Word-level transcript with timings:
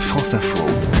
France 0.00 0.34
Info. 0.34 0.95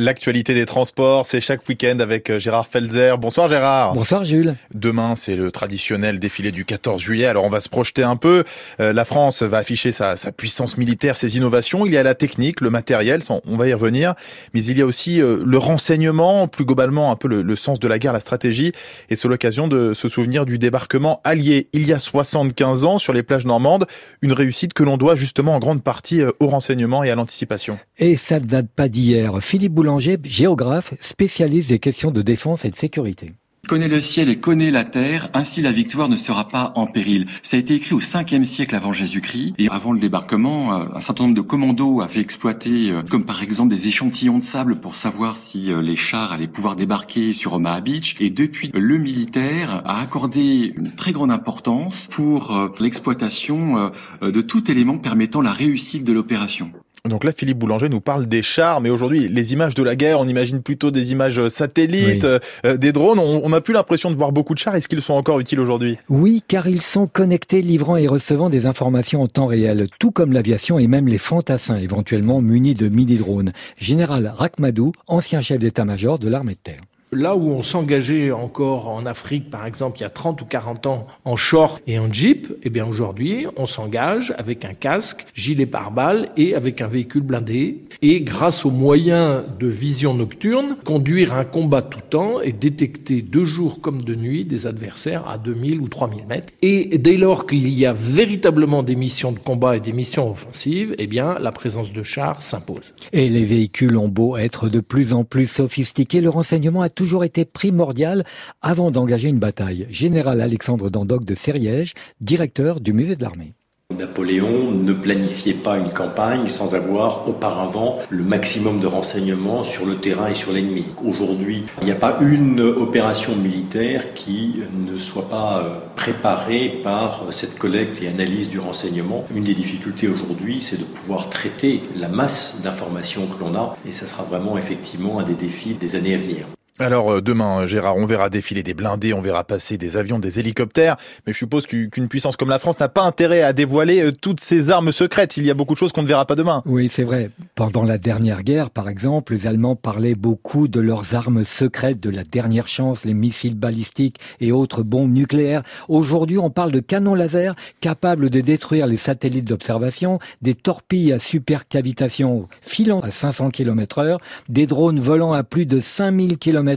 L'actualité 0.00 0.54
des 0.54 0.64
transports, 0.64 1.26
c'est 1.26 1.40
chaque 1.40 1.68
week-end 1.68 1.98
avec 1.98 2.30
euh, 2.30 2.38
Gérard 2.38 2.68
Felzer. 2.68 3.18
Bonsoir 3.18 3.48
Gérard. 3.48 3.94
Bonsoir 3.94 4.22
Jules. 4.22 4.54
Demain, 4.72 5.16
c'est 5.16 5.34
le 5.34 5.50
traditionnel 5.50 6.20
défilé 6.20 6.52
du 6.52 6.64
14 6.64 7.02
juillet. 7.02 7.26
Alors 7.26 7.42
on 7.42 7.48
va 7.48 7.58
se 7.58 7.68
projeter 7.68 8.04
un 8.04 8.14
peu. 8.14 8.44
Euh, 8.78 8.92
la 8.92 9.04
France 9.04 9.42
va 9.42 9.56
afficher 9.56 9.90
sa, 9.90 10.14
sa, 10.14 10.30
puissance 10.30 10.76
militaire, 10.76 11.16
ses 11.16 11.36
innovations. 11.36 11.84
Il 11.84 11.90
y 11.90 11.96
a 11.96 12.04
la 12.04 12.14
technique, 12.14 12.60
le 12.60 12.70
matériel, 12.70 13.22
on 13.28 13.56
va 13.56 13.66
y 13.66 13.74
revenir. 13.74 14.14
Mais 14.54 14.62
il 14.62 14.78
y 14.78 14.82
a 14.82 14.86
aussi 14.86 15.20
euh, 15.20 15.42
le 15.44 15.58
renseignement, 15.58 16.46
plus 16.46 16.64
globalement 16.64 17.10
un 17.10 17.16
peu 17.16 17.26
le, 17.26 17.42
le, 17.42 17.56
sens 17.56 17.80
de 17.80 17.88
la 17.88 17.98
guerre, 17.98 18.12
la 18.12 18.20
stratégie. 18.20 18.70
Et 19.10 19.16
c'est 19.16 19.26
l'occasion 19.26 19.66
de 19.66 19.94
se 19.94 20.08
souvenir 20.08 20.46
du 20.46 20.58
débarquement 20.58 21.20
allié 21.24 21.70
il 21.72 21.84
y 21.88 21.92
a 21.92 21.98
75 21.98 22.84
ans 22.84 22.98
sur 22.98 23.12
les 23.12 23.24
plages 23.24 23.46
normandes. 23.46 23.86
Une 24.22 24.32
réussite 24.32 24.74
que 24.74 24.84
l'on 24.84 24.96
doit 24.96 25.16
justement 25.16 25.56
en 25.56 25.58
grande 25.58 25.82
partie 25.82 26.22
au 26.38 26.46
renseignement 26.46 27.02
et 27.02 27.10
à 27.10 27.16
l'anticipation. 27.16 27.80
Et 27.98 28.16
ça 28.16 28.38
ne 28.38 28.44
date 28.44 28.68
pas 28.68 28.88
d'hier. 28.88 29.42
Philippe 29.42 29.74
Boulanger 29.88 30.18
géographe, 30.22 30.92
spécialiste 31.00 31.70
des 31.70 31.78
questions 31.78 32.10
de 32.10 32.20
défense 32.20 32.66
et 32.66 32.70
de 32.70 32.76
sécurité 32.76 33.32
connaît 33.68 33.88
le 33.88 34.00
ciel 34.00 34.30
et 34.30 34.38
connaît 34.38 34.70
la 34.70 34.84
terre, 34.84 35.28
ainsi 35.34 35.60
la 35.60 35.72
victoire 35.72 36.08
ne 36.08 36.16
sera 36.16 36.48
pas 36.48 36.72
en 36.74 36.86
péril. 36.86 37.26
Ça 37.42 37.58
a 37.58 37.60
été 37.60 37.74
écrit 37.74 37.92
au 37.92 38.00
5e 38.00 38.44
siècle 38.44 38.74
avant 38.74 38.94
Jésus-Christ, 38.94 39.54
et 39.58 39.68
avant 39.68 39.92
le 39.92 40.00
débarquement, 40.00 40.72
euh, 40.72 40.84
un 40.94 41.00
certain 41.00 41.24
nombre 41.24 41.36
de 41.36 41.42
commandos 41.42 42.00
avaient 42.00 42.22
exploité, 42.22 42.90
euh, 42.90 43.02
comme 43.02 43.26
par 43.26 43.42
exemple 43.42 43.68
des 43.68 43.86
échantillons 43.86 44.38
de 44.38 44.42
sable 44.42 44.80
pour 44.80 44.96
savoir 44.96 45.36
si 45.36 45.70
euh, 45.70 45.82
les 45.82 45.96
chars 45.96 46.32
allaient 46.32 46.48
pouvoir 46.48 46.76
débarquer 46.76 47.34
sur 47.34 47.52
Omaha 47.52 47.82
Beach, 47.82 48.16
et 48.20 48.30
depuis, 48.30 48.70
le 48.72 48.96
militaire 48.96 49.82
a 49.84 50.00
accordé 50.00 50.72
une 50.74 50.92
très 50.92 51.12
grande 51.12 51.30
importance 51.30 52.08
pour 52.10 52.70
l'exploitation 52.80 53.90
de 54.22 54.40
tout 54.40 54.70
élément 54.70 54.98
permettant 54.98 55.42
la 55.42 55.52
réussite 55.52 56.04
de 56.04 56.12
l'opération. 56.14 56.72
Donc 57.08 57.24
là, 57.24 57.32
Philippe 57.36 57.58
Boulanger 57.58 57.88
nous 57.88 58.00
parle 58.00 58.26
des 58.26 58.42
chars, 58.42 58.80
mais 58.80 58.90
aujourd'hui, 58.90 59.28
les 59.28 59.52
images 59.52 59.74
de 59.74 59.82
la 59.82 59.96
guerre, 59.96 60.20
on 60.20 60.26
imagine 60.26 60.62
plutôt 60.62 60.90
des 60.90 61.12
images 61.12 61.48
satellites, 61.48 62.24
euh, 62.24 62.76
des 62.76 62.92
drones. 62.92 63.18
On 63.18 63.48
n'a 63.48 63.60
plus 63.60 63.74
l'impression 63.74 64.10
de 64.10 64.16
voir 64.16 64.32
beaucoup 64.32 64.54
de 64.54 64.58
chars. 64.58 64.74
Est-ce 64.74 64.88
qu'ils 64.88 65.02
sont 65.02 65.14
encore 65.14 65.40
utiles 65.40 65.60
aujourd'hui? 65.60 65.98
Oui, 66.08 66.42
car 66.46 66.66
ils 66.66 66.82
sont 66.82 67.06
connectés, 67.06 67.62
livrant 67.62 67.96
et 67.96 68.06
recevant 68.06 68.50
des 68.50 68.66
informations 68.66 69.22
en 69.22 69.28
temps 69.28 69.46
réel, 69.46 69.86
tout 69.98 70.10
comme 70.10 70.32
l'aviation 70.32 70.78
et 70.78 70.86
même 70.86 71.08
les 71.08 71.18
fantassins, 71.18 71.76
éventuellement 71.76 72.40
munis 72.40 72.74
de 72.74 72.88
mini-drones. 72.88 73.52
Général 73.78 74.32
Rakmadou, 74.36 74.92
ancien 75.06 75.40
chef 75.40 75.58
d'état-major 75.58 76.18
de 76.18 76.28
l'armée 76.28 76.54
de 76.54 76.58
terre. 76.58 76.80
Là 77.10 77.36
où 77.36 77.48
on 77.48 77.62
s'engageait 77.62 78.32
encore 78.32 78.88
en 78.88 79.06
Afrique, 79.06 79.48
par 79.48 79.64
exemple, 79.64 79.98
il 79.98 80.02
y 80.02 80.06
a 80.06 80.10
30 80.10 80.42
ou 80.42 80.44
40 80.44 80.86
ans, 80.86 81.06
en 81.24 81.36
short 81.36 81.82
et 81.86 81.98
en 81.98 82.12
jeep, 82.12 82.48
eh 82.62 82.70
bien 82.70 82.86
aujourd'hui, 82.86 83.46
on 83.56 83.64
s'engage 83.64 84.34
avec 84.36 84.66
un 84.66 84.74
casque, 84.74 85.26
gilet 85.34 85.64
pare-balles 85.64 86.28
et 86.36 86.54
avec 86.54 86.82
un 86.82 86.86
véhicule 86.86 87.22
blindé. 87.22 87.82
Et 88.02 88.20
grâce 88.20 88.66
aux 88.66 88.70
moyens 88.70 89.42
de 89.58 89.66
vision 89.66 90.12
nocturne, 90.12 90.76
conduire 90.84 91.32
un 91.32 91.44
combat 91.44 91.80
tout 91.80 92.00
temps 92.00 92.42
et 92.42 92.52
détecter 92.52 93.22
de 93.22 93.42
jour 93.42 93.80
comme 93.80 94.02
de 94.02 94.14
nuit 94.14 94.44
des 94.44 94.66
adversaires 94.66 95.26
à 95.28 95.38
2000 95.38 95.80
ou 95.80 95.88
3000 95.88 96.26
mètres. 96.26 96.52
Et 96.60 96.98
dès 96.98 97.16
lors 97.16 97.46
qu'il 97.46 97.68
y 97.70 97.86
a 97.86 97.94
véritablement 97.94 98.82
des 98.82 98.96
missions 98.96 99.32
de 99.32 99.38
combat 99.38 99.76
et 99.76 99.80
des 99.80 99.92
missions 99.92 100.30
offensives, 100.30 100.94
eh 100.98 101.06
bien, 101.06 101.38
la 101.38 101.52
présence 101.52 101.90
de 101.90 102.02
chars 102.02 102.42
s'impose. 102.42 102.92
Et 103.14 103.30
les 103.30 103.44
véhicules 103.44 103.96
ont 103.96 104.08
beau 104.08 104.36
être 104.36 104.68
de 104.68 104.80
plus 104.80 105.14
en 105.14 105.24
plus 105.24 105.50
sophistiqués, 105.50 106.20
le 106.20 106.28
renseignement 106.28 106.82
a 106.82 106.90
toujours 106.98 107.22
été 107.22 107.44
primordial 107.44 108.24
avant 108.60 108.90
d'engager 108.90 109.28
une 109.28 109.38
bataille. 109.38 109.86
Général 109.88 110.40
Alexandre 110.40 110.90
Dandoc 110.90 111.24
de 111.24 111.36
Sériège, 111.36 111.94
directeur 112.20 112.80
du 112.80 112.92
musée 112.92 113.14
de 113.14 113.22
l'armée. 113.22 113.54
Napoléon 113.96 114.72
ne 114.72 114.92
planifiait 114.92 115.54
pas 115.54 115.78
une 115.78 115.90
campagne 115.90 116.48
sans 116.48 116.74
avoir 116.74 117.28
auparavant 117.28 118.00
le 118.10 118.24
maximum 118.24 118.80
de 118.80 118.88
renseignements 118.88 119.62
sur 119.62 119.86
le 119.86 119.96
terrain 119.96 120.26
et 120.28 120.34
sur 120.34 120.52
l'ennemi. 120.52 120.86
Aujourd'hui, 121.04 121.64
il 121.80 121.84
n'y 121.84 121.92
a 121.92 121.94
pas 121.94 122.18
une 122.20 122.60
opération 122.60 123.36
militaire 123.36 124.12
qui 124.12 124.56
ne 124.76 124.98
soit 124.98 125.30
pas 125.30 125.62
euh, 125.62 125.78
préparée 125.94 126.80
par 126.82 127.26
cette 127.30 127.58
collecte 127.58 128.02
et 128.02 128.08
analyse 128.08 128.50
du 128.50 128.58
renseignement. 128.58 129.24
Une 129.32 129.44
des 129.44 129.54
difficultés 129.54 130.08
aujourd'hui, 130.08 130.60
c'est 130.60 130.78
de 130.78 130.84
pouvoir 130.84 131.30
traiter 131.30 131.80
la 131.94 132.08
masse 132.08 132.60
d'informations 132.64 133.26
que 133.26 133.38
l'on 133.42 133.54
a 133.54 133.76
et 133.86 133.92
ça 133.92 134.08
sera 134.08 134.24
vraiment 134.24 134.58
effectivement 134.58 135.20
un 135.20 135.22
des 135.22 135.34
défis 135.34 135.74
des 135.74 135.94
années 135.94 136.14
à 136.14 136.18
venir. 136.18 136.46
Alors 136.80 137.14
euh, 137.14 137.20
demain, 137.20 137.66
Gérard, 137.66 137.96
on 137.96 138.06
verra 138.06 138.30
défiler 138.30 138.62
des 138.62 138.72
blindés, 138.72 139.12
on 139.12 139.20
verra 139.20 139.42
passer 139.42 139.76
des 139.78 139.96
avions, 139.96 140.20
des 140.20 140.38
hélicoptères, 140.38 140.96
mais 141.26 141.32
je 141.32 141.38
suppose 141.38 141.66
qu'une 141.66 142.08
puissance 142.08 142.36
comme 142.36 142.50
la 142.50 142.60
France 142.60 142.78
n'a 142.78 142.88
pas 142.88 143.02
intérêt 143.02 143.42
à 143.42 143.52
dévoiler 143.52 144.00
euh, 144.00 144.12
toutes 144.12 144.38
ses 144.38 144.70
armes 144.70 144.92
secrètes. 144.92 145.36
Il 145.36 145.44
y 145.44 145.50
a 145.50 145.54
beaucoup 145.54 145.74
de 145.74 145.78
choses 145.78 145.90
qu'on 145.90 146.02
ne 146.02 146.06
verra 146.06 146.24
pas 146.24 146.36
demain. 146.36 146.62
Oui, 146.66 146.88
c'est 146.88 147.02
vrai. 147.02 147.30
Pendant 147.56 147.82
la 147.82 147.98
dernière 147.98 148.44
guerre, 148.44 148.70
par 148.70 148.88
exemple, 148.88 149.32
les 149.32 149.48
Allemands 149.48 149.74
parlaient 149.74 150.14
beaucoup 150.14 150.68
de 150.68 150.78
leurs 150.78 151.16
armes 151.16 151.42
secrètes, 151.42 151.98
de 151.98 152.10
la 152.10 152.22
dernière 152.22 152.68
chance, 152.68 153.04
les 153.04 153.14
missiles 153.14 153.56
balistiques 153.56 154.20
et 154.40 154.52
autres 154.52 154.84
bombes 154.84 155.12
nucléaires. 155.12 155.64
Aujourd'hui, 155.88 156.38
on 156.38 156.50
parle 156.50 156.70
de 156.70 156.80
canons 156.80 157.14
laser 157.14 157.56
capables 157.80 158.30
de 158.30 158.40
détruire 158.40 158.86
les 158.86 158.96
satellites 158.96 159.46
d'observation, 159.46 160.20
des 160.42 160.54
torpilles 160.54 161.12
à 161.12 161.18
supercavitation 161.18 162.48
filant 162.60 163.00
à 163.00 163.10
500 163.10 163.50
km 163.50 163.98
heure, 163.98 164.20
des 164.48 164.66
drones 164.66 165.00
volant 165.00 165.32
à 165.32 165.42
plus 165.42 165.66
de 165.66 165.80
5000 165.80 166.38
km 166.38 166.67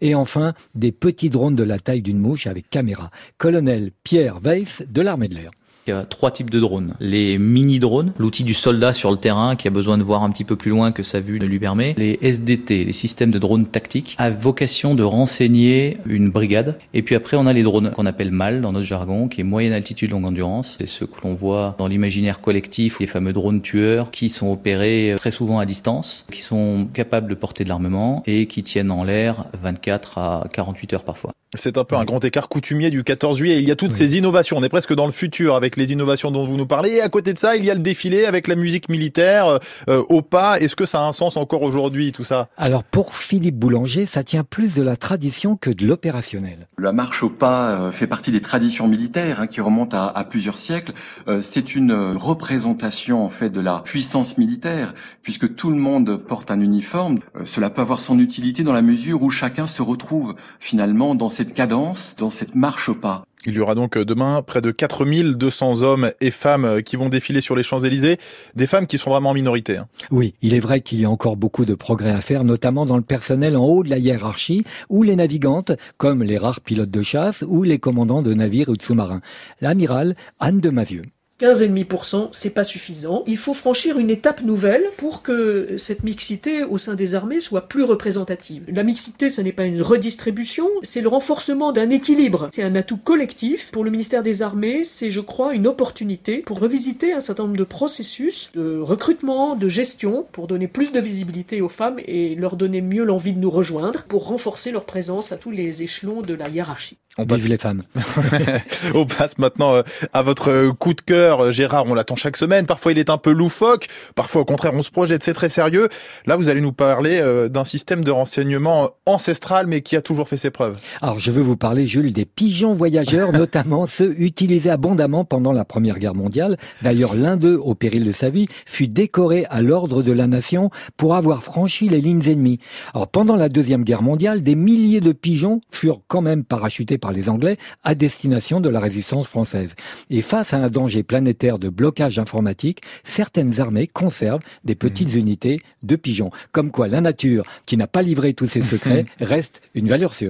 et 0.00 0.14
enfin 0.14 0.54
des 0.74 0.92
petits 0.92 1.30
drones 1.30 1.56
de 1.56 1.62
la 1.62 1.78
taille 1.78 2.02
d'une 2.02 2.18
mouche 2.18 2.46
avec 2.46 2.70
caméra. 2.70 3.10
Colonel 3.38 3.90
Pierre 4.04 4.38
Weiss 4.40 4.82
de 4.88 5.02
l'armée 5.02 5.28
de 5.28 5.34
l'air. 5.34 5.50
Il 5.86 5.90
y 5.90 5.92
a 5.92 6.02
trois 6.02 6.32
types 6.32 6.50
de 6.50 6.58
drones. 6.58 6.94
Les 6.98 7.38
mini-drones, 7.38 8.12
l'outil 8.18 8.42
du 8.42 8.54
soldat 8.54 8.92
sur 8.92 9.12
le 9.12 9.18
terrain 9.18 9.54
qui 9.54 9.68
a 9.68 9.70
besoin 9.70 9.98
de 9.98 10.02
voir 10.02 10.24
un 10.24 10.30
petit 10.30 10.42
peu 10.42 10.56
plus 10.56 10.72
loin 10.72 10.90
que 10.90 11.04
sa 11.04 11.20
vue 11.20 11.38
ne 11.38 11.46
lui 11.46 11.60
permet. 11.60 11.94
Les 11.96 12.18
SDT, 12.22 12.84
les 12.84 12.92
systèmes 12.92 13.30
de 13.30 13.38
drones 13.38 13.66
tactiques, 13.66 14.16
à 14.18 14.30
vocation 14.30 14.96
de 14.96 15.04
renseigner 15.04 15.98
une 16.06 16.30
brigade. 16.30 16.76
Et 16.92 17.02
puis 17.02 17.14
après, 17.14 17.36
on 17.36 17.46
a 17.46 17.52
les 17.52 17.62
drones 17.62 17.92
qu'on 17.92 18.06
appelle 18.06 18.32
MAL 18.32 18.62
dans 18.62 18.72
notre 18.72 18.84
jargon, 18.84 19.28
qui 19.28 19.42
est 19.42 19.44
moyenne 19.44 19.72
altitude 19.72 20.10
longue 20.10 20.24
endurance. 20.24 20.76
C'est 20.80 20.88
ce 20.88 21.04
que 21.04 21.20
l'on 21.22 21.34
voit 21.34 21.76
dans 21.78 21.86
l'imaginaire 21.86 22.40
collectif, 22.40 22.98
les 22.98 23.06
fameux 23.06 23.32
drones 23.32 23.62
tueurs 23.62 24.10
qui 24.10 24.28
sont 24.28 24.50
opérés 24.50 25.14
très 25.16 25.30
souvent 25.30 25.60
à 25.60 25.66
distance, 25.66 26.26
qui 26.32 26.42
sont 26.42 26.88
capables 26.92 27.28
de 27.28 27.36
porter 27.36 27.62
de 27.62 27.68
l'armement 27.68 28.24
et 28.26 28.46
qui 28.46 28.64
tiennent 28.64 28.90
en 28.90 29.04
l'air 29.04 29.46
24 29.62 30.18
à 30.18 30.48
48 30.52 30.94
heures 30.94 31.04
parfois. 31.04 31.32
C'est 31.54 31.78
un 31.78 31.84
peu 31.84 31.94
un 31.94 32.04
grand 32.04 32.24
écart 32.24 32.48
coutumier 32.48 32.90
du 32.90 33.04
14 33.04 33.38
juillet. 33.38 33.60
Il 33.60 33.68
y 33.68 33.70
a 33.70 33.76
toutes 33.76 33.92
ces 33.92 34.16
innovations. 34.16 34.56
On 34.56 34.64
est 34.64 34.68
presque 34.68 34.92
dans 34.94 35.06
le 35.06 35.12
futur 35.12 35.54
avec 35.54 35.76
les 35.76 35.92
innovations 35.92 36.32
dont 36.32 36.44
vous 36.44 36.56
nous 36.56 36.66
parlez. 36.66 36.94
Et 36.94 37.00
à 37.00 37.08
côté 37.08 37.32
de 37.32 37.38
ça, 37.38 37.54
il 37.54 37.64
y 37.64 37.70
a 37.70 37.74
le 37.74 37.80
défilé 37.80 38.24
avec 38.24 38.48
la 38.48 38.56
musique 38.56 38.88
militaire 38.88 39.60
euh, 39.88 40.02
au 40.08 40.22
pas. 40.22 40.58
Est-ce 40.58 40.74
que 40.74 40.86
ça 40.86 41.00
a 41.00 41.04
un 41.04 41.12
sens 41.12 41.36
encore 41.36 41.62
aujourd'hui, 41.62 42.10
tout 42.10 42.24
ça? 42.24 42.48
Alors 42.56 42.82
pour 42.82 43.14
Philippe 43.14 43.54
Boulanger, 43.56 44.06
ça 44.06 44.24
tient 44.24 44.42
plus 44.42 44.74
de 44.74 44.82
la 44.82 44.96
tradition 44.96 45.56
que 45.56 45.70
de 45.70 45.86
l'opérationnel. 45.86 46.66
La 46.78 46.90
marche 46.90 47.22
au 47.22 47.30
pas 47.30 47.70
euh, 47.70 47.92
fait 47.92 48.08
partie 48.08 48.32
des 48.32 48.40
traditions 48.40 48.88
militaires 48.88 49.42
hein, 49.42 49.46
qui 49.46 49.60
remontent 49.60 49.96
à, 49.96 50.06
à, 50.06 50.24
plusieurs 50.24 50.58
siècles. 50.58 50.94
Euh, 51.28 51.42
c'est 51.42 51.76
une 51.76 51.92
représentation 52.16 53.24
en 53.24 53.28
fait 53.28 53.50
de 53.50 53.60
la 53.60 53.82
puissance 53.84 54.36
militaire 54.36 54.94
puisque 55.22 55.54
tout 55.54 55.70
le 55.70 55.76
monde 55.76 56.16
porte 56.16 56.50
un 56.50 56.60
uniforme. 56.60 57.20
cela 57.44 57.70
peut 57.70 57.82
avoir 57.82 58.00
son 58.00 58.18
utilité 58.18 58.64
dans 58.64 58.72
la 58.72 58.82
mesure 58.82 59.22
où 59.22 59.30
chacun 59.30 59.68
se 59.68 59.80
retrouve 59.80 60.34
finalement 60.58 61.14
dans 61.14 61.28
cette 61.36 61.52
cadence, 61.52 62.16
dans 62.16 62.30
cette 62.30 62.54
marche 62.54 62.88
au 62.88 62.94
pas. 62.94 63.26
Il 63.44 63.52
y 63.52 63.60
aura 63.60 63.74
donc 63.74 63.98
euh, 63.98 64.06
demain 64.06 64.40
près 64.40 64.62
de 64.62 64.70
4200 64.70 65.82
hommes 65.82 66.10
et 66.22 66.30
femmes 66.30 66.64
euh, 66.64 66.80
qui 66.80 66.96
vont 66.96 67.10
défiler 67.10 67.42
sur 67.42 67.54
les 67.54 67.62
Champs-Élysées, 67.62 68.16
des 68.54 68.66
femmes 68.66 68.86
qui 68.86 68.96
sont 68.96 69.10
vraiment 69.10 69.30
en 69.30 69.34
minorité. 69.34 69.76
Hein. 69.76 69.86
Oui, 70.10 70.32
il 70.40 70.54
est 70.54 70.60
vrai 70.60 70.80
qu'il 70.80 70.98
y 70.98 71.04
a 71.04 71.10
encore 71.10 71.36
beaucoup 71.36 71.66
de 71.66 71.74
progrès 71.74 72.10
à 72.12 72.22
faire, 72.22 72.42
notamment 72.42 72.86
dans 72.86 72.96
le 72.96 73.02
personnel 73.02 73.54
en 73.54 73.66
haut 73.66 73.84
de 73.84 73.90
la 73.90 73.98
hiérarchie, 73.98 74.64
ou 74.88 75.02
les 75.02 75.14
navigantes, 75.14 75.72
comme 75.98 76.22
les 76.22 76.38
rares 76.38 76.62
pilotes 76.62 76.90
de 76.90 77.02
chasse 77.02 77.44
ou 77.46 77.64
les 77.64 77.78
commandants 77.78 78.22
de 78.22 78.32
navires 78.32 78.70
ou 78.70 78.76
de 78.78 78.82
sous-marins. 78.82 79.20
L'amiral 79.60 80.16
Anne 80.40 80.60
de 80.60 80.70
Mazieux. 80.70 81.04
15,5%, 81.40 82.28
c'est 82.32 82.54
pas 82.54 82.64
suffisant. 82.64 83.22
Il 83.26 83.36
faut 83.36 83.52
franchir 83.52 83.98
une 83.98 84.10
étape 84.10 84.42
nouvelle 84.42 84.84
pour 84.96 85.22
que 85.22 85.76
cette 85.76 86.02
mixité 86.02 86.64
au 86.64 86.78
sein 86.78 86.94
des 86.94 87.14
armées 87.14 87.40
soit 87.40 87.68
plus 87.68 87.84
représentative. 87.84 88.64
La 88.68 88.82
mixité, 88.82 89.28
ce 89.28 89.42
n'est 89.42 89.52
pas 89.52 89.64
une 89.64 89.82
redistribution, 89.82 90.66
c'est 90.82 91.02
le 91.02 91.08
renforcement 91.08 91.72
d'un 91.72 91.90
équilibre. 91.90 92.48
C'est 92.50 92.62
un 92.62 92.74
atout 92.74 92.96
collectif. 92.96 93.70
Pour 93.70 93.84
le 93.84 93.90
ministère 93.90 94.22
des 94.22 94.42
Armées, 94.42 94.82
c'est, 94.84 95.10
je 95.10 95.20
crois, 95.20 95.54
une 95.54 95.66
opportunité 95.66 96.38
pour 96.38 96.58
revisiter 96.58 97.12
un 97.12 97.20
certain 97.20 97.44
nombre 97.44 97.56
de 97.56 97.64
processus 97.64 98.50
de 98.54 98.78
recrutement, 98.78 99.56
de 99.56 99.68
gestion, 99.68 100.26
pour 100.32 100.46
donner 100.46 100.68
plus 100.68 100.92
de 100.92 101.00
visibilité 101.00 101.60
aux 101.60 101.68
femmes 101.68 101.98
et 102.06 102.34
leur 102.34 102.56
donner 102.56 102.80
mieux 102.80 103.04
l'envie 103.04 103.32
de 103.32 103.38
nous 103.38 103.50
rejoindre, 103.50 104.04
pour 104.04 104.26
renforcer 104.26 104.72
leur 104.72 104.84
présence 104.84 105.32
à 105.32 105.36
tous 105.36 105.50
les 105.50 105.82
échelons 105.82 106.22
de 106.22 106.34
la 106.34 106.48
hiérarchie. 106.48 106.96
On 107.18 107.26
passe 107.26 107.44
les 107.44 107.56
femmes. 107.56 107.82
On 108.94 109.06
passe 109.06 109.38
maintenant 109.38 109.74
euh, 109.74 109.82
à 110.12 110.22
votre 110.22 110.70
coup 110.72 110.92
de 110.92 111.00
cœur 111.00 111.25
l'heure. 111.26 111.52
Gérard, 111.52 111.86
on 111.86 111.94
l'attend 111.94 112.16
chaque 112.16 112.36
semaine. 112.36 112.66
Parfois, 112.66 112.92
il 112.92 112.98
est 112.98 113.10
un 113.10 113.18
peu 113.18 113.32
loufoque. 113.32 113.88
Parfois, 114.14 114.42
au 114.42 114.44
contraire, 114.44 114.72
on 114.74 114.82
se 114.82 114.90
projette. 114.90 115.22
C'est 115.22 115.34
très 115.34 115.48
sérieux. 115.48 115.88
Là, 116.26 116.36
vous 116.36 116.48
allez 116.48 116.60
nous 116.60 116.72
parler 116.72 117.20
d'un 117.50 117.64
système 117.64 118.04
de 118.04 118.10
renseignement 118.10 118.90
ancestral, 119.06 119.66
mais 119.66 119.80
qui 119.80 119.96
a 119.96 120.02
toujours 120.02 120.28
fait 120.28 120.36
ses 120.36 120.50
preuves. 120.50 120.78
Alors, 121.02 121.18
je 121.18 121.30
veux 121.30 121.42
vous 121.42 121.56
parler, 121.56 121.86
Jules, 121.86 122.12
des 122.12 122.24
pigeons 122.24 122.74
voyageurs, 122.74 123.32
notamment 123.46 123.86
ceux 123.86 124.14
utilisés 124.20 124.70
abondamment 124.70 125.24
pendant 125.24 125.52
la 125.52 125.64
Première 125.64 125.98
Guerre 125.98 126.14
mondiale. 126.14 126.56
D'ailleurs, 126.82 127.14
l'un 127.14 127.36
d'eux, 127.36 127.56
au 127.56 127.74
péril 127.74 128.04
de 128.04 128.12
sa 128.12 128.30
vie, 128.30 128.46
fut 128.66 128.88
décoré 128.88 129.46
à 129.50 129.60
l'ordre 129.60 130.02
de 130.02 130.12
la 130.12 130.26
nation 130.26 130.70
pour 130.96 131.14
avoir 131.14 131.42
franchi 131.42 131.88
les 131.88 132.00
lignes 132.00 132.26
ennemies. 132.26 132.60
Alors, 132.94 133.08
pendant 133.08 133.36
la 133.36 133.48
Deuxième 133.48 133.84
Guerre 133.84 134.02
mondiale, 134.02 134.42
des 134.42 134.54
milliers 134.54 135.00
de 135.00 135.12
pigeons 135.12 135.60
furent 135.70 136.00
quand 136.08 136.22
même 136.22 136.44
parachutés 136.44 136.98
par 136.98 137.12
les 137.12 137.28
Anglais 137.28 137.56
à 137.84 137.94
destination 137.94 138.60
de 138.60 138.68
la 138.68 138.80
résistance 138.80 139.26
française. 139.26 139.74
Et 140.10 140.22
face 140.22 140.54
à 140.54 140.58
un 140.58 140.68
danger 140.68 141.02
planétaire 141.16 141.58
de 141.58 141.70
blocage 141.70 142.18
informatique, 142.18 142.82
certaines 143.02 143.58
armées 143.58 143.86
conservent 143.86 144.42
des 144.64 144.74
petites 144.74 145.14
mmh. 145.14 145.18
unités 145.18 145.60
de 145.82 145.96
pigeons. 145.96 146.30
Comme 146.52 146.70
quoi 146.70 146.88
la 146.88 147.00
nature, 147.00 147.44
qui 147.64 147.78
n'a 147.78 147.86
pas 147.86 148.02
livré 148.02 148.34
tous 148.34 148.44
ses 148.44 148.60
secrets, 148.60 149.06
reste 149.20 149.62
une 149.74 149.86
valeur 149.86 150.12
sûre. 150.12 150.24